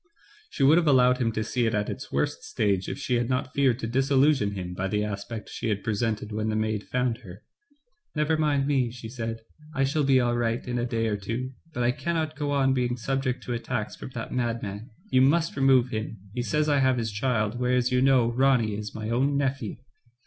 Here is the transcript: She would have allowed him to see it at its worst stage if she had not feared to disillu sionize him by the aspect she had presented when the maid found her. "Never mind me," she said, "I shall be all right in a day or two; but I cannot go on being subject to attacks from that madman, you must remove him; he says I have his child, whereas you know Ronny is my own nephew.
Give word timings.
She 0.49 0.63
would 0.63 0.79
have 0.79 0.87
allowed 0.87 1.19
him 1.19 1.31
to 1.33 1.43
see 1.43 1.67
it 1.67 1.75
at 1.75 1.87
its 1.87 2.11
worst 2.11 2.41
stage 2.43 2.89
if 2.89 2.97
she 2.97 3.17
had 3.17 3.29
not 3.29 3.53
feared 3.53 3.77
to 3.81 3.87
disillu 3.87 4.29
sionize 4.31 4.53
him 4.55 4.73
by 4.73 4.87
the 4.87 5.03
aspect 5.03 5.47
she 5.47 5.69
had 5.69 5.83
presented 5.83 6.31
when 6.31 6.49
the 6.49 6.55
maid 6.55 6.85
found 6.87 7.19
her. 7.19 7.43
"Never 8.15 8.35
mind 8.35 8.65
me," 8.65 8.89
she 8.89 9.07
said, 9.07 9.41
"I 9.75 9.83
shall 9.83 10.03
be 10.03 10.19
all 10.19 10.35
right 10.35 10.67
in 10.67 10.79
a 10.79 10.87
day 10.87 11.05
or 11.05 11.17
two; 11.17 11.51
but 11.71 11.83
I 11.83 11.91
cannot 11.91 12.35
go 12.35 12.49
on 12.49 12.73
being 12.73 12.97
subject 12.97 13.43
to 13.43 13.53
attacks 13.53 13.95
from 13.95 14.09
that 14.15 14.33
madman, 14.33 14.89
you 15.11 15.21
must 15.21 15.55
remove 15.55 15.89
him; 15.89 16.17
he 16.33 16.41
says 16.41 16.67
I 16.67 16.79
have 16.79 16.97
his 16.97 17.11
child, 17.11 17.59
whereas 17.59 17.91
you 17.91 18.01
know 18.01 18.31
Ronny 18.31 18.73
is 18.75 18.95
my 18.95 19.11
own 19.11 19.37
nephew. 19.37 19.75